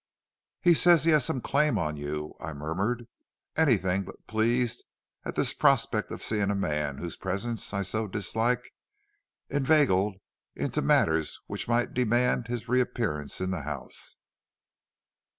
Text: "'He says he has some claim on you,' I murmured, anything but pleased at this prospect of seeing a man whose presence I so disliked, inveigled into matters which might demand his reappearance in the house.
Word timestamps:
"'He 0.63 0.73
says 0.73 1.03
he 1.03 1.11
has 1.11 1.23
some 1.25 1.41
claim 1.41 1.77
on 1.77 1.95
you,' 1.95 2.33
I 2.39 2.53
murmured, 2.53 3.07
anything 3.55 4.01
but 4.03 4.25
pleased 4.25 4.83
at 5.23 5.35
this 5.35 5.53
prospect 5.53 6.09
of 6.09 6.23
seeing 6.23 6.49
a 6.49 6.55
man 6.55 6.97
whose 6.97 7.15
presence 7.15 7.71
I 7.71 7.83
so 7.83 8.07
disliked, 8.07 8.67
inveigled 9.47 10.15
into 10.55 10.81
matters 10.81 11.39
which 11.45 11.67
might 11.67 11.93
demand 11.93 12.47
his 12.47 12.67
reappearance 12.67 13.39
in 13.39 13.51
the 13.51 13.61
house. 13.61 14.17